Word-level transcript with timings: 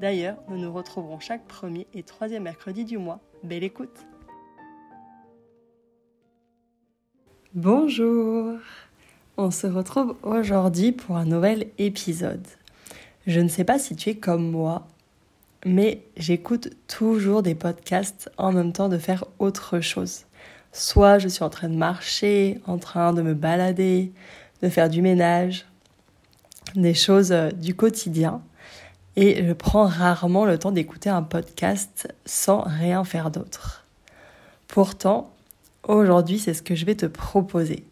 D'ailleurs, 0.00 0.36
nous 0.48 0.58
nous 0.58 0.72
retrouverons 0.72 1.18
chaque 1.18 1.44
premier 1.46 1.88
et 1.92 2.04
troisième 2.04 2.44
mercredi 2.44 2.84
du 2.84 2.98
mois. 2.98 3.18
Belle 3.42 3.64
écoute 3.64 4.06
Bonjour 7.52 8.58
On 9.36 9.50
se 9.50 9.66
retrouve 9.66 10.14
aujourd'hui 10.22 10.92
pour 10.92 11.16
un 11.16 11.24
nouvel 11.24 11.66
épisode. 11.78 12.46
Je 13.26 13.40
ne 13.40 13.48
sais 13.48 13.64
pas 13.64 13.80
si 13.80 13.96
tu 13.96 14.10
es 14.10 14.14
comme 14.14 14.48
moi, 14.48 14.86
mais 15.66 16.02
j'écoute 16.16 16.68
toujours 16.86 17.42
des 17.42 17.56
podcasts 17.56 18.30
en 18.38 18.52
même 18.52 18.72
temps 18.72 18.88
de 18.88 18.98
faire 18.98 19.24
autre 19.40 19.80
chose. 19.80 20.26
Soit 20.72 21.18
je 21.18 21.26
suis 21.26 21.42
en 21.42 21.50
train 21.50 21.68
de 21.68 21.76
marcher, 21.76 22.60
en 22.66 22.78
train 22.78 23.12
de 23.12 23.22
me 23.22 23.34
balader, 23.34 24.12
de 24.62 24.68
faire 24.68 24.90
du 24.90 25.02
ménage, 25.02 25.66
des 26.76 26.94
choses 26.94 27.32
euh, 27.32 27.50
du 27.50 27.74
quotidien 27.74 28.42
et 29.20 29.44
je 29.44 29.52
prends 29.52 29.86
rarement 29.86 30.44
le 30.44 30.60
temps 30.60 30.70
d'écouter 30.70 31.10
un 31.10 31.24
podcast 31.24 32.06
sans 32.24 32.60
rien 32.60 33.02
faire 33.02 33.32
d'autre. 33.32 33.84
Pourtant, 34.68 35.32
aujourd'hui, 35.82 36.38
c'est 36.38 36.54
ce 36.54 36.62
que 36.62 36.76
je 36.76 36.86
vais 36.86 36.94
te 36.94 37.06
proposer. 37.06 37.82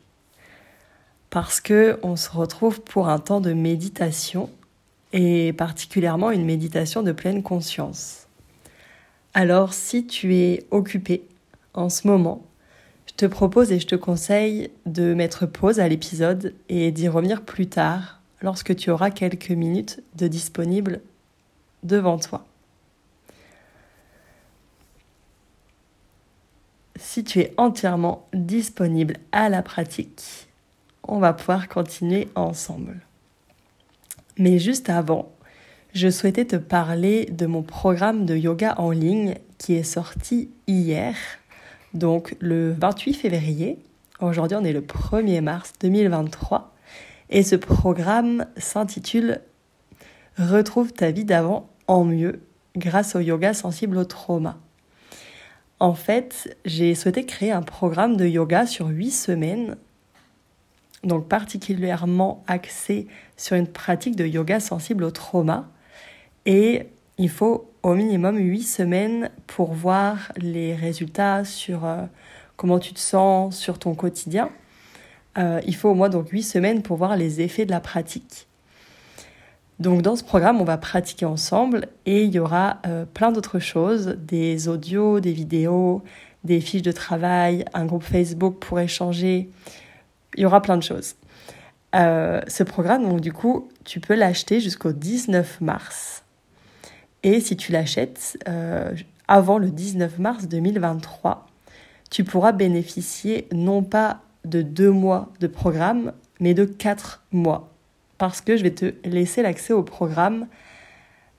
Parce 1.28 1.60
que 1.60 1.98
on 2.04 2.14
se 2.14 2.30
retrouve 2.30 2.80
pour 2.80 3.08
un 3.08 3.18
temps 3.18 3.40
de 3.40 3.52
méditation 3.52 4.50
et 5.12 5.52
particulièrement 5.52 6.30
une 6.30 6.44
méditation 6.44 7.02
de 7.02 7.10
pleine 7.10 7.42
conscience. 7.42 8.28
Alors, 9.34 9.74
si 9.74 10.06
tu 10.06 10.36
es 10.36 10.64
occupé 10.70 11.24
en 11.74 11.88
ce 11.88 12.06
moment, 12.06 12.44
je 13.06 13.14
te 13.14 13.26
propose 13.26 13.72
et 13.72 13.80
je 13.80 13.88
te 13.88 13.96
conseille 13.96 14.70
de 14.86 15.12
mettre 15.12 15.44
pause 15.44 15.80
à 15.80 15.88
l'épisode 15.88 16.54
et 16.68 16.92
d'y 16.92 17.08
revenir 17.08 17.42
plus 17.42 17.66
tard 17.66 18.20
lorsque 18.42 18.76
tu 18.76 18.90
auras 18.90 19.10
quelques 19.10 19.50
minutes 19.50 20.04
de 20.14 20.28
disponible 20.28 21.00
devant 21.82 22.18
toi. 22.18 22.44
Si 26.96 27.24
tu 27.24 27.40
es 27.40 27.52
entièrement 27.56 28.26
disponible 28.32 29.16
à 29.32 29.48
la 29.48 29.62
pratique, 29.62 30.48
on 31.02 31.18
va 31.18 31.32
pouvoir 31.32 31.68
continuer 31.68 32.28
ensemble. 32.34 33.00
Mais 34.38 34.58
juste 34.58 34.90
avant, 34.90 35.30
je 35.94 36.10
souhaitais 36.10 36.44
te 36.44 36.56
parler 36.56 37.26
de 37.26 37.46
mon 37.46 37.62
programme 37.62 38.26
de 38.26 38.36
yoga 38.36 38.74
en 38.78 38.90
ligne 38.90 39.36
qui 39.58 39.74
est 39.74 39.82
sorti 39.82 40.50
hier, 40.66 41.14
donc 41.94 42.36
le 42.40 42.72
28 42.72 43.14
février. 43.14 43.78
Aujourd'hui, 44.20 44.56
on 44.60 44.64
est 44.64 44.72
le 44.72 44.82
1er 44.82 45.40
mars 45.40 45.72
2023. 45.80 46.74
Et 47.30 47.42
ce 47.42 47.56
programme 47.56 48.46
s'intitule 48.56 49.40
Retrouve 50.38 50.92
ta 50.92 51.10
vie 51.10 51.24
d'avant 51.24 51.70
en 51.86 52.04
mieux 52.04 52.42
grâce 52.76 53.16
au 53.16 53.20
yoga 53.20 53.54
sensible 53.54 53.96
au 53.96 54.04
trauma. 54.04 54.58
En 55.80 55.94
fait, 55.94 56.56
j'ai 56.66 56.94
souhaité 56.94 57.24
créer 57.24 57.52
un 57.52 57.62
programme 57.62 58.18
de 58.18 58.26
yoga 58.26 58.66
sur 58.66 58.88
huit 58.88 59.12
semaines, 59.12 59.76
donc 61.04 61.26
particulièrement 61.26 62.44
axé 62.46 63.08
sur 63.38 63.56
une 63.56 63.66
pratique 63.66 64.14
de 64.14 64.26
yoga 64.26 64.60
sensible 64.60 65.04
au 65.04 65.10
trauma. 65.10 65.70
Et 66.44 66.86
il 67.16 67.30
faut 67.30 67.70
au 67.82 67.94
minimum 67.94 68.36
huit 68.36 68.64
semaines 68.64 69.30
pour 69.46 69.72
voir 69.72 70.32
les 70.36 70.74
résultats 70.74 71.44
sur 71.44 71.86
euh, 71.86 72.02
comment 72.56 72.78
tu 72.78 72.92
te 72.92 73.00
sens, 73.00 73.56
sur 73.56 73.78
ton 73.78 73.94
quotidien. 73.94 74.50
Euh, 75.38 75.60
il 75.66 75.76
faut 75.76 75.88
au 75.88 75.94
moins 75.94 76.10
donc 76.10 76.28
huit 76.28 76.42
semaines 76.42 76.82
pour 76.82 76.98
voir 76.98 77.16
les 77.16 77.40
effets 77.40 77.64
de 77.64 77.70
la 77.70 77.80
pratique. 77.80 78.46
Donc 79.78 80.00
dans 80.02 80.16
ce 80.16 80.24
programme, 80.24 80.60
on 80.60 80.64
va 80.64 80.78
pratiquer 80.78 81.26
ensemble 81.26 81.88
et 82.06 82.24
il 82.24 82.34
y 82.34 82.38
aura 82.38 82.78
euh, 82.86 83.04
plein 83.04 83.30
d'autres 83.30 83.58
choses, 83.58 84.16
des 84.18 84.68
audios, 84.68 85.20
des 85.20 85.32
vidéos, 85.32 86.02
des 86.44 86.60
fiches 86.60 86.82
de 86.82 86.92
travail, 86.92 87.64
un 87.74 87.84
groupe 87.84 88.02
Facebook 88.02 88.58
pour 88.58 88.80
échanger. 88.80 89.50
Il 90.34 90.42
y 90.42 90.46
aura 90.46 90.62
plein 90.62 90.78
de 90.78 90.82
choses. 90.82 91.16
Euh, 91.94 92.40
ce 92.48 92.62
programme, 92.62 93.06
donc 93.06 93.20
du 93.20 93.32
coup, 93.32 93.68
tu 93.84 94.00
peux 94.00 94.14
l'acheter 94.14 94.60
jusqu'au 94.60 94.92
19 94.92 95.60
mars. 95.60 96.24
Et 97.22 97.40
si 97.40 97.56
tu 97.56 97.72
l'achètes 97.72 98.38
euh, 98.48 98.94
avant 99.28 99.58
le 99.58 99.70
19 99.70 100.18
mars 100.18 100.48
2023, 100.48 101.46
tu 102.10 102.24
pourras 102.24 102.52
bénéficier 102.52 103.48
non 103.52 103.82
pas 103.82 104.20
de 104.44 104.62
deux 104.62 104.90
mois 104.90 105.32
de 105.40 105.48
programme, 105.48 106.12
mais 106.40 106.54
de 106.54 106.64
quatre 106.64 107.24
mois 107.32 107.75
parce 108.18 108.40
que 108.40 108.56
je 108.56 108.62
vais 108.62 108.70
te 108.70 108.94
laisser 109.04 109.42
l'accès 109.42 109.72
au 109.72 109.82
programme 109.82 110.46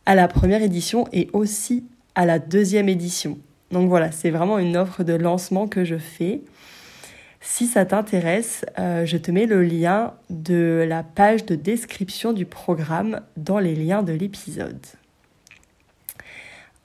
à 0.06 0.16
la 0.16 0.28
première 0.28 0.62
édition 0.62 1.08
et 1.12 1.30
aussi 1.34 1.86
à 2.16 2.26
la 2.26 2.40
deuxième 2.40 2.90
édition. 2.90 3.38
Donc 3.72 3.90
voilà, 3.90 4.12
c'est 4.12 4.30
vraiment 4.30 4.60
une 4.60 4.78
offre 4.78 5.04
de 5.04 5.14
lancement 5.14 5.68
que 5.68 5.84
je 5.84 5.98
fais. 5.98 6.42
Si 7.42 7.68
ça 7.68 7.86
t'intéresse, 7.86 8.66
euh, 8.80 9.06
je 9.06 9.18
te 9.18 9.32
mets 9.32 9.46
le 9.46 9.64
lien 9.64 10.14
de 10.30 10.86
la 10.88 11.04
page 11.04 11.46
de 11.46 11.56
description 11.56 12.34
du 12.34 12.46
programme 12.46 13.22
dans 13.36 13.60
les 13.60 13.76
liens 13.76 14.04
de 14.04 14.14
l'épisode. 14.14 14.86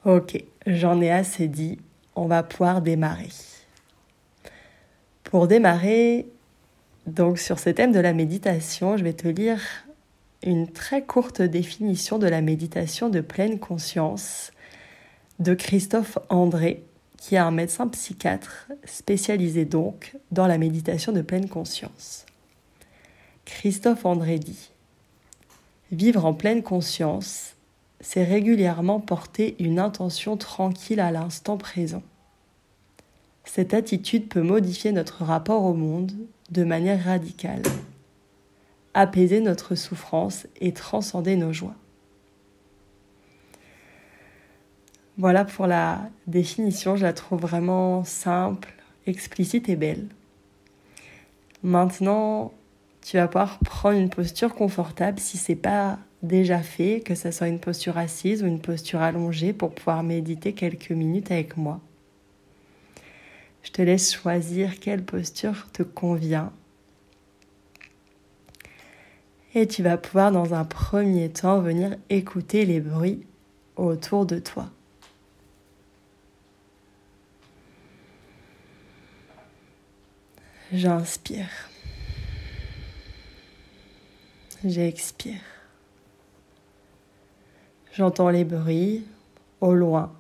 Ok, 0.05 0.43
j'en 0.67 1.01
ai 1.01 1.11
assez 1.11 1.47
dit, 1.47 1.79
on 2.17 2.27
va 2.27 2.43
pouvoir 2.43 2.83
démarrer. 2.83 3.31
Pour 5.25 5.47
démarrer, 5.47 6.27
donc 7.07 7.39
sur 7.39 7.59
ce 7.59 7.71
thème 7.71 7.93
de 7.93 8.01
la 8.01 8.13
méditation, 8.13 8.97
je 8.97 9.05
vais 9.05 9.13
te 9.13 9.29
lire 9.29 9.61
une 10.45 10.71
très 10.71 11.03
courte 11.03 11.43
définition 11.43 12.19
de 12.19 12.27
la 12.27 12.41
méditation 12.41 13.09
de 13.09 13.21
pleine 13.21 13.59
conscience 13.59 14.53
de 15.39 15.55
Christophe 15.55 16.19
André, 16.29 16.85
qui 17.17 17.35
est 17.35 17.39
un 17.39 17.51
médecin 17.51 17.89
psychiatre 17.89 18.69
spécialisé 18.85 19.65
donc 19.65 20.17
dans 20.31 20.47
la 20.47 20.59
méditation 20.59 21.13
de 21.13 21.23
pleine 21.23 21.49
conscience. 21.49 22.27
Christophe 23.45 24.05
André 24.05 24.39
dit 24.39 24.71
Vivre 25.91 26.25
en 26.25 26.35
pleine 26.35 26.63
conscience, 26.63 27.55
c'est 28.01 28.25
régulièrement 28.25 29.01
porter 29.01 29.57
une 29.59 29.79
intention 29.79 30.37
tranquille 30.37 31.01
à 31.01 31.11
l'instant 31.11 31.57
présent. 31.57 32.03
Cette 33.45 33.75
attitude 33.75 34.29
peut 34.29 34.43
modifier 34.43 34.93
notre 34.93 35.25
rapport 35.25 35.65
au 35.65 35.75
monde 35.75 36.13
de 36.53 36.65
manière 36.65 37.03
radicale, 37.03 37.63
apaiser 38.93 39.41
notre 39.41 39.75
souffrance 39.75 40.47
et 40.61 40.73
transcender 40.73 41.37
nos 41.37 41.53
joies. 41.53 41.75
Voilà 45.17 45.47
pour 45.47 45.67
la 45.67 46.11
définition, 46.27 46.95
je 46.95 47.05
la 47.05 47.15
trouve 47.15 47.41
vraiment 47.41 48.05
simple, 48.05 48.75
explicite 49.07 49.71
et 49.71 49.77
belle. 49.77 50.09
Maintenant, 51.63 52.53
tu 53.01 53.17
vas 53.17 53.29
pouvoir 53.29 53.59
prendre 53.61 53.99
une 53.99 54.11
posture 54.11 54.55
confortable 54.55 55.21
si 55.21 55.39
c'est 55.39 55.55
pas 55.55 55.99
déjà 56.23 56.59
fait, 56.59 57.01
que 57.01 57.15
ce 57.15 57.31
soit 57.31 57.49
une 57.49 57.61
posture 57.61 57.97
assise 57.97 58.43
ou 58.43 58.47
une 58.47 58.61
posture 58.61 59.01
allongée 59.01 59.55
pour 59.55 59.75
pouvoir 59.75 60.03
méditer 60.03 60.53
quelques 60.53 60.91
minutes 60.91 61.31
avec 61.31 61.57
moi. 61.57 61.81
Je 63.63 63.71
te 63.71 63.83
laisse 63.83 64.15
choisir 64.15 64.81
quelle 64.81 65.05
posture 65.05 65.69
te 65.73 65.83
convient. 65.83 66.53
Et 69.55 69.67
tu 69.67 69.83
vas 69.83 69.99
pouvoir 69.99 70.33
dans 70.33 70.55
un 70.55 70.65
premier 70.65 71.31
temps 71.31 71.61
venir 71.61 71.97
écouter 72.09 72.65
les 72.65 72.81
bruits 72.81 73.27
autour 73.77 74.27
de 74.27 74.39
toi. 74.39 74.71
J'inspire. 80.73 81.69
j'expire. 84.65 85.41
J'entends 87.93 88.31
les 88.31 88.45
bruits 88.45 89.05
au 89.61 89.75
loin, 89.75 90.13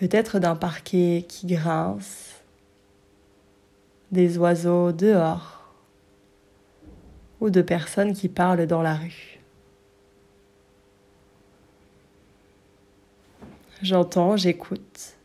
peut-être 0.00 0.38
d'un 0.38 0.56
parquet 0.56 1.26
qui 1.28 1.46
grince, 1.46 2.42
des 4.10 4.38
oiseaux 4.38 4.92
dehors 4.92 5.74
ou 7.42 7.50
de 7.50 7.60
personnes 7.60 8.14
qui 8.14 8.30
parlent 8.30 8.66
dans 8.66 8.80
la 8.80 8.94
rue. 8.94 9.40
J'entends, 13.82 14.38
j'écoute, 14.38 15.16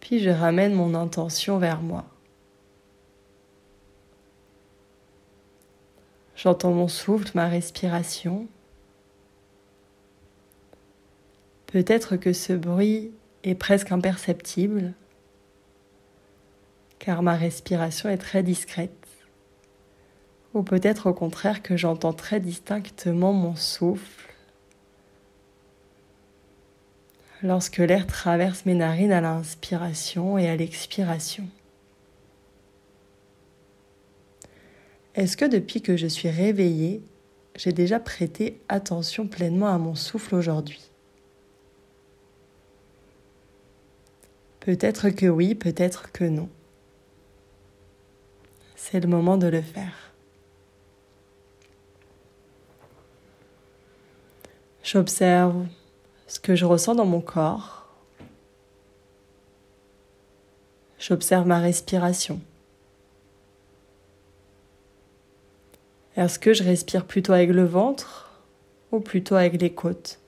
puis 0.00 0.18
je 0.20 0.30
ramène 0.30 0.72
mon 0.72 0.94
intention 0.94 1.58
vers 1.58 1.82
moi. 1.82 2.06
J'entends 6.36 6.72
mon 6.72 6.88
souffle, 6.88 7.32
ma 7.34 7.48
respiration. 7.48 8.48
Peut-être 11.68 12.16
que 12.16 12.32
ce 12.32 12.54
bruit 12.54 13.12
est 13.44 13.54
presque 13.54 13.92
imperceptible, 13.92 14.94
car 16.98 17.22
ma 17.22 17.34
respiration 17.34 18.08
est 18.08 18.18
très 18.18 18.42
discrète. 18.42 19.06
Ou 20.54 20.62
peut-être 20.62 21.10
au 21.10 21.14
contraire 21.14 21.62
que 21.62 21.76
j'entends 21.76 22.14
très 22.14 22.40
distinctement 22.40 23.34
mon 23.34 23.54
souffle 23.54 24.32
lorsque 27.42 27.78
l'air 27.78 28.06
traverse 28.06 28.64
mes 28.64 28.74
narines 28.74 29.12
à 29.12 29.20
l'inspiration 29.20 30.38
et 30.38 30.48
à 30.48 30.56
l'expiration. 30.56 31.46
Est-ce 35.14 35.36
que 35.36 35.44
depuis 35.44 35.82
que 35.82 35.98
je 35.98 36.06
suis 36.06 36.30
réveillée, 36.30 37.02
j'ai 37.56 37.72
déjà 37.72 38.00
prêté 38.00 38.58
attention 38.68 39.26
pleinement 39.26 39.68
à 39.68 39.78
mon 39.78 39.94
souffle 39.94 40.34
aujourd'hui? 40.34 40.88
Peut-être 44.60 45.10
que 45.10 45.26
oui, 45.26 45.54
peut-être 45.54 46.12
que 46.12 46.24
non. 46.24 46.48
C'est 48.76 49.00
le 49.00 49.08
moment 49.08 49.36
de 49.36 49.46
le 49.46 49.62
faire. 49.62 50.12
J'observe 54.82 55.66
ce 56.26 56.40
que 56.40 56.54
je 56.54 56.64
ressens 56.64 56.94
dans 56.94 57.04
mon 57.04 57.20
corps. 57.20 57.86
J'observe 60.98 61.46
ma 61.46 61.58
respiration. 61.60 62.40
Est-ce 66.16 66.38
que 66.38 66.52
je 66.52 66.64
respire 66.64 67.06
plutôt 67.06 67.32
avec 67.32 67.50
le 67.50 67.64
ventre 67.64 68.42
ou 68.90 69.00
plutôt 69.00 69.36
avec 69.36 69.60
les 69.60 69.72
côtes? 69.72 70.18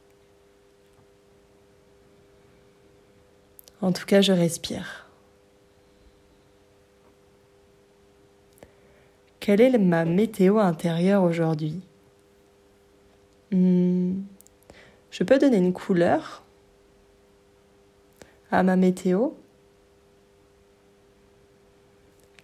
En 3.83 3.93
tout 3.93 4.05
cas, 4.05 4.21
je 4.21 4.33
respire. 4.33 5.07
Quelle 9.41 9.61
est 9.63 9.79
ma 9.79 10.05
météo 10.05 10.59
intérieure 10.59 11.23
aujourd'hui? 11.23 11.81
Hmm, 13.53 14.21
Je 15.11 15.25
peux 15.25 15.39
donner 15.39 15.57
une 15.57 15.73
couleur 15.73 16.43
à 18.51 18.63
ma 18.63 18.77
météo? 18.77 19.31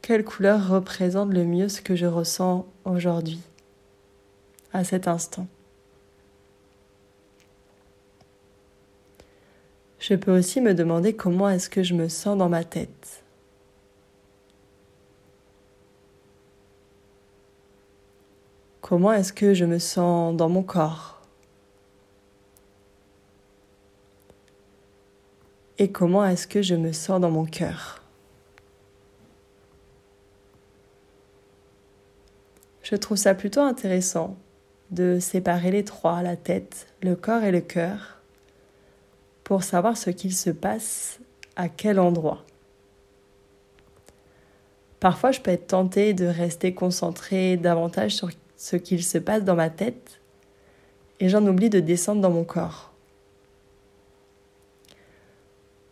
Quelle 0.00 0.24
couleur 0.24 0.68
représente 0.68 1.32
le 1.32 1.44
mieux 1.44 1.68
ce 1.68 1.80
que 1.82 1.96
je 1.96 2.06
ressens 2.06 2.64
aujourd'hui, 2.84 3.40
à 4.72 4.84
cet 4.84 5.08
instant? 5.08 5.48
Je 10.08 10.14
peux 10.14 10.38
aussi 10.38 10.60
me 10.60 10.72
demander 10.72 11.16
comment 11.16 11.48
est-ce 11.48 11.68
que 11.68 11.82
je 11.82 11.92
me 11.92 12.08
sens 12.08 12.38
dans 12.38 12.48
ma 12.48 12.62
tête. 12.62 13.24
Comment 18.80 19.12
est-ce 19.12 19.32
que 19.32 19.52
je 19.52 19.64
me 19.64 19.80
sens 19.80 20.36
dans 20.36 20.48
mon 20.48 20.62
corps? 20.62 21.20
Et 25.78 25.90
comment 25.90 26.24
est-ce 26.24 26.46
que 26.46 26.62
je 26.62 26.76
me 26.76 26.92
sens 26.92 27.20
dans 27.20 27.32
mon 27.32 27.44
cœur? 27.44 28.00
Je 32.84 32.94
trouve 32.94 33.16
ça 33.16 33.34
plutôt 33.34 33.62
intéressant 33.62 34.36
de 34.92 35.18
séparer 35.18 35.72
les 35.72 35.82
trois, 35.82 36.22
la 36.22 36.36
tête, 36.36 36.86
le 37.02 37.16
corps 37.16 37.42
et 37.42 37.50
le 37.50 37.60
cœur, 37.60 38.15
pour 39.46 39.62
savoir 39.62 39.96
ce 39.96 40.10
qu'il 40.10 40.34
se 40.34 40.50
passe 40.50 41.20
à 41.54 41.68
quel 41.68 42.00
endroit. 42.00 42.44
Parfois, 44.98 45.30
je 45.30 45.40
peux 45.40 45.52
être 45.52 45.68
tentée 45.68 46.14
de 46.14 46.26
rester 46.26 46.74
concentrée 46.74 47.56
davantage 47.56 48.16
sur 48.16 48.30
ce 48.56 48.74
qu'il 48.74 49.04
se 49.04 49.18
passe 49.18 49.44
dans 49.44 49.54
ma 49.54 49.70
tête 49.70 50.20
et 51.20 51.28
j'en 51.28 51.46
oublie 51.46 51.70
de 51.70 51.78
descendre 51.78 52.20
dans 52.20 52.30
mon 52.30 52.44
corps. 52.44 52.92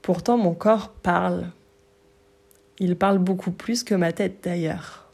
Pourtant, 0.03 0.37
mon 0.37 0.55
corps 0.55 0.91
parle. 0.91 1.47
Il 2.81 2.97
parle 2.97 3.19
beaucoup 3.19 3.53
plus 3.53 3.85
que 3.85 3.95
ma 3.95 4.13
tête 4.13 4.41
d'ailleurs 4.43 5.05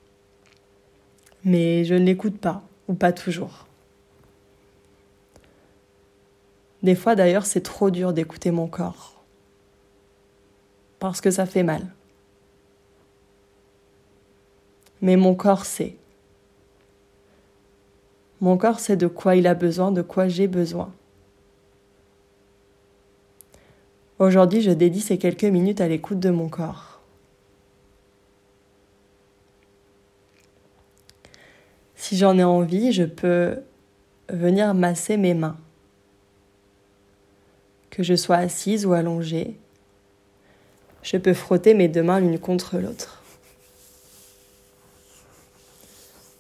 mais 1.45 1.85
je 1.85 1.95
ne 1.95 2.05
l'écoute 2.05 2.39
pas, 2.39 2.63
ou 2.89 2.95
pas 2.95 3.13
toujours. 3.13 3.67
Des 6.83 6.95
fois 6.95 7.15
d'ailleurs 7.15 7.47
c'est 7.47 7.61
trop 7.61 7.91
dur 7.91 8.13
d'écouter 8.13 8.51
mon 8.51 8.67
corps, 8.67 9.23
parce 10.99 11.21
que 11.21 11.31
ça 11.31 11.47
fait 11.47 11.63
mal. 11.63 11.95
Mais 15.03 15.17
mon 15.17 15.35
corps 15.35 15.65
sait. 15.65 15.97
Mon 18.41 18.57
corps 18.57 18.81
sait 18.81 18.97
de 18.97 19.07
quoi 19.07 19.37
il 19.37 19.47
a 19.47 19.55
besoin, 19.55 19.93
de 19.93 20.03
quoi 20.03 20.29
j'ai 20.29 20.49
besoin. 20.49 20.93
Aujourd'hui, 24.19 24.61
je 24.61 24.71
dédie 24.71 25.01
ces 25.01 25.17
quelques 25.17 25.45
minutes 25.45 25.81
à 25.81 25.89
l'écoute 25.89 26.21
de 26.21 26.29
mon 26.29 26.51
corps. 26.51 27.01
Si 31.95 32.19
j'en 32.19 32.37
ai 32.37 32.45
envie, 32.45 32.93
je 32.93 33.05
peux 33.05 33.61
venir 34.29 34.75
masser 34.75 35.17
mes 35.17 35.33
mains. 35.33 35.57
Que 37.91 38.03
je 38.03 38.15
sois 38.15 38.37
assise 38.37 38.87
ou 38.87 38.93
allongée, 38.93 39.57
je 41.03 41.17
peux 41.17 41.35
frotter 41.35 41.75
mes 41.75 41.89
deux 41.89 42.03
mains 42.03 42.21
l'une 42.21 42.39
contre 42.39 42.79
l'autre. 42.79 43.23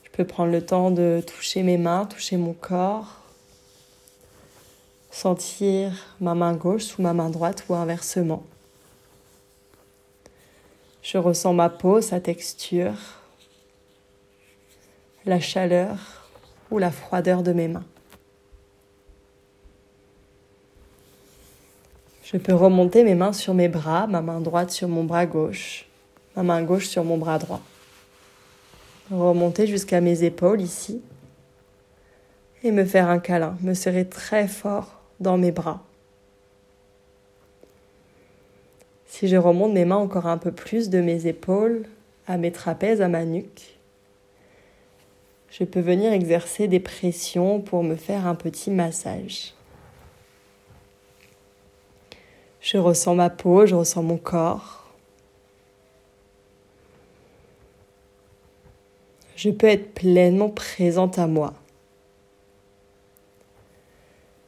Je 0.05 0.11
peux 0.11 0.25
prendre 0.25 0.53
le 0.53 0.65
temps 0.65 0.91
de 0.91 1.23
toucher 1.27 1.63
mes 1.63 1.79
mains, 1.79 2.07
toucher 2.07 2.37
mon 2.37 2.53
corps, 2.53 3.21
sentir 5.11 5.93
ma 6.21 6.35
main 6.35 6.55
gauche 6.55 6.85
sous 6.85 7.03
ma 7.03 7.13
main 7.13 7.31
droite 7.31 7.65
ou 7.69 7.75
inversement. 7.75 8.45
Je 11.03 11.19
ressens 11.19 11.55
ma 11.55 11.69
peau, 11.69 12.01
sa 12.01 12.21
texture 12.21 12.95
la 15.27 15.41
chaleur 15.41 15.97
ou 16.71 16.79
la 16.79 16.91
froideur 16.91 17.43
de 17.43 17.53
mes 17.53 17.69
mains. 17.69 17.85
Je 22.33 22.39
peux 22.39 22.55
remonter 22.55 23.03
mes 23.03 23.17
mains 23.17 23.33
sur 23.33 23.55
mes 23.55 23.67
bras, 23.67 24.07
ma 24.07 24.21
main 24.21 24.41
droite 24.41 24.71
sur 24.71 24.89
mon 24.89 25.03
bras 25.03 25.27
gauche, 25.27 25.87
ma 26.37 26.45
main 26.45 26.63
gauche 26.63 26.87
sur 26.87 27.03
mon 27.03 27.19
bras 27.19 27.39
droit. 27.39 27.61
Remonter 29.11 29.67
jusqu'à 29.67 30.01
mes 30.01 30.23
épaules 30.23 30.61
ici 30.61 31.03
et 32.63 32.71
me 32.71 32.85
faire 32.85 33.11
un 33.11 33.19
câlin, 33.19 33.57
me 33.63 33.75
serrer 33.75 34.09
très 34.09 34.47
fort 34.47 35.01
dans 35.19 35.39
mes 35.39 35.51
bras. 35.51 35.83
Si 39.07 39.27
je 39.27 39.37
remonte 39.37 39.73
mes 39.73 39.85
mains 39.85 39.97
encore 39.97 40.27
un 40.27 40.39
peu 40.39 40.53
plus 40.53 40.89
de 40.89 41.01
mes 41.01 41.27
épaules 41.27 41.85
à 42.29 42.37
mes 42.37 42.53
trapèzes, 42.53 43.03
à 43.03 43.09
ma 43.09 43.25
nuque, 43.25 43.77
je 45.51 45.65
peux 45.65 45.81
venir 45.81 46.13
exercer 46.13 46.69
des 46.69 46.79
pressions 46.79 47.61
pour 47.61 47.83
me 47.83 47.97
faire 47.97 48.29
un 48.29 48.37
petit 48.37 48.71
massage. 48.71 49.55
Je 52.61 52.77
ressens 52.77 53.15
ma 53.15 53.31
peau, 53.31 53.65
je 53.65 53.75
ressens 53.75 54.03
mon 54.03 54.19
corps. 54.19 54.85
Je 59.35 59.49
peux 59.49 59.69
être 59.69 59.95
pleinement 59.95 60.51
présente 60.51 61.19
à 61.19 61.27
moi. 61.27 61.55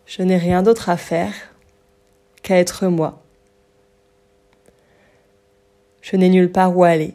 Je 0.05 0.23
n'ai 0.23 0.37
rien 0.37 0.63
d'autre 0.63 0.91
à 0.91 0.99
faire 0.99 1.33
qu'à 2.43 2.59
être 2.59 2.87
moi. 2.89 3.23
Je 6.03 6.17
n'ai 6.17 6.29
nulle 6.29 6.53
part 6.53 6.77
où 6.77 6.85
aller. 6.85 7.15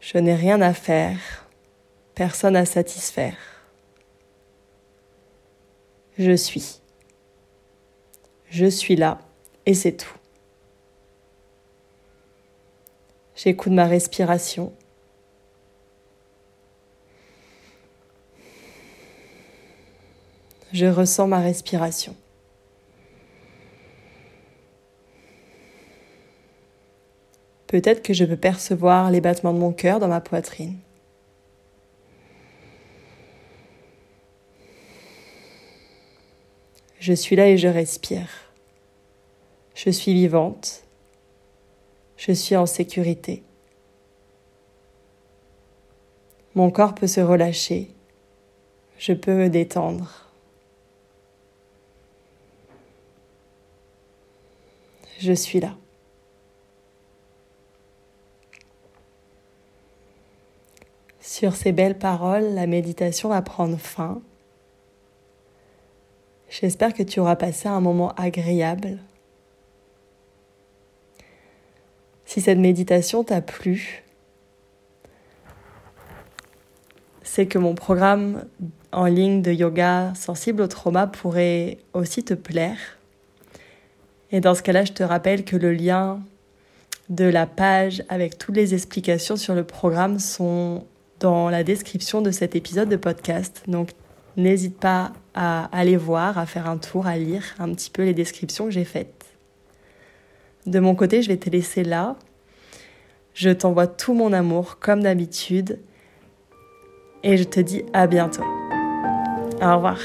Je 0.00 0.18
n'ai 0.18 0.34
rien 0.34 0.60
à 0.60 0.74
faire 0.74 1.46
personne 2.16 2.56
à 2.56 2.64
satisfaire. 2.64 3.36
Je 6.18 6.34
suis. 6.34 6.80
Je 8.50 8.66
suis 8.66 8.96
là 8.96 9.20
et 9.66 9.74
c'est 9.74 9.92
tout. 9.92 10.16
J'écoute 13.34 13.72
ma 13.72 13.86
respiration. 13.86 14.72
Je 20.72 20.86
ressens 20.86 21.26
ma 21.26 21.40
respiration. 21.40 22.16
Peut-être 27.66 28.02
que 28.02 28.14
je 28.14 28.24
peux 28.24 28.36
percevoir 28.36 29.10
les 29.10 29.20
battements 29.20 29.52
de 29.52 29.58
mon 29.58 29.72
cœur 29.72 29.98
dans 29.98 30.08
ma 30.08 30.20
poitrine. 30.20 30.78
Je 37.00 37.12
suis 37.12 37.36
là 37.36 37.48
et 37.48 37.58
je 37.58 37.68
respire. 37.68 38.45
Je 39.76 39.90
suis 39.90 40.14
vivante. 40.14 40.84
Je 42.16 42.32
suis 42.32 42.56
en 42.56 42.64
sécurité. 42.64 43.42
Mon 46.54 46.70
corps 46.70 46.94
peut 46.94 47.06
se 47.06 47.20
relâcher. 47.20 47.90
Je 48.98 49.12
peux 49.12 49.34
me 49.34 49.50
détendre. 49.50 50.30
Je 55.18 55.32
suis 55.32 55.60
là. 55.60 55.76
Sur 61.20 61.54
ces 61.54 61.72
belles 61.72 61.98
paroles, 61.98 62.54
la 62.54 62.66
méditation 62.66 63.28
va 63.28 63.42
prendre 63.42 63.76
fin. 63.76 64.22
J'espère 66.48 66.94
que 66.94 67.02
tu 67.02 67.20
auras 67.20 67.36
passé 67.36 67.68
un 67.68 67.80
moment 67.80 68.14
agréable. 68.14 69.00
Si 72.36 72.42
cette 72.42 72.58
méditation 72.58 73.24
t'a 73.24 73.40
plu, 73.40 74.04
c'est 77.22 77.46
que 77.46 77.56
mon 77.56 77.74
programme 77.74 78.44
en 78.92 79.06
ligne 79.06 79.40
de 79.40 79.50
yoga 79.52 80.12
sensible 80.14 80.60
au 80.60 80.66
trauma 80.66 81.06
pourrait 81.06 81.78
aussi 81.94 82.24
te 82.24 82.34
plaire. 82.34 82.76
Et 84.32 84.40
dans 84.42 84.54
ce 84.54 84.62
cas-là, 84.62 84.84
je 84.84 84.92
te 84.92 85.02
rappelle 85.02 85.46
que 85.46 85.56
le 85.56 85.72
lien 85.72 86.20
de 87.08 87.24
la 87.24 87.46
page 87.46 88.04
avec 88.10 88.36
toutes 88.36 88.56
les 88.56 88.74
explications 88.74 89.36
sur 89.36 89.54
le 89.54 89.64
programme 89.64 90.18
sont 90.18 90.84
dans 91.20 91.48
la 91.48 91.64
description 91.64 92.20
de 92.20 92.30
cet 92.30 92.54
épisode 92.54 92.90
de 92.90 92.96
podcast. 92.96 93.62
Donc 93.66 93.92
n'hésite 94.36 94.78
pas 94.78 95.14
à 95.32 95.70
aller 95.74 95.96
voir, 95.96 96.36
à 96.36 96.44
faire 96.44 96.68
un 96.68 96.76
tour, 96.76 97.06
à 97.06 97.16
lire 97.16 97.54
un 97.58 97.72
petit 97.72 97.88
peu 97.88 98.04
les 98.04 98.12
descriptions 98.12 98.66
que 98.66 98.72
j'ai 98.72 98.84
faites. 98.84 99.24
De 100.66 100.80
mon 100.80 100.94
côté, 100.94 101.22
je 101.22 101.28
vais 101.28 101.38
te 101.38 101.48
laisser 101.48 101.82
là. 101.82 102.16
Je 103.36 103.50
t'envoie 103.50 103.86
tout 103.86 104.14
mon 104.14 104.32
amour 104.32 104.78
comme 104.80 105.02
d'habitude 105.02 105.78
et 107.22 107.36
je 107.36 107.44
te 107.44 107.60
dis 107.60 107.84
à 107.92 108.06
bientôt. 108.06 108.44
Au 109.60 109.74
revoir. 109.74 109.98